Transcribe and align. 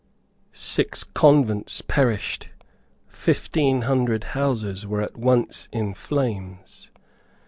Six 0.55 1.03
convents 1.03 1.83
perished. 1.83 2.49
Fifteen 3.07 3.83
hundred 3.83 4.23
houses 4.33 4.87
were 4.87 5.03
at 5.03 5.15
once 5.15 5.69
in 5.71 5.93
flames. 5.93 6.89